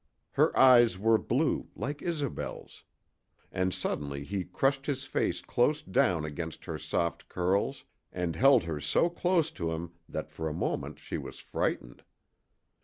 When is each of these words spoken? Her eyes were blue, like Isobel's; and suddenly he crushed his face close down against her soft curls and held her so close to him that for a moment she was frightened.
Her 0.31 0.57
eyes 0.57 0.97
were 0.97 1.19
blue, 1.19 1.67
like 1.75 2.01
Isobel's; 2.01 2.85
and 3.51 3.71
suddenly 3.71 4.23
he 4.23 4.43
crushed 4.43 4.87
his 4.87 5.05
face 5.05 5.43
close 5.43 5.83
down 5.83 6.25
against 6.25 6.65
her 6.65 6.79
soft 6.79 7.29
curls 7.29 7.83
and 8.11 8.35
held 8.35 8.63
her 8.63 8.79
so 8.79 9.11
close 9.11 9.51
to 9.51 9.69
him 9.73 9.91
that 10.09 10.31
for 10.31 10.49
a 10.49 10.53
moment 10.53 10.97
she 10.97 11.19
was 11.19 11.37
frightened. 11.37 12.01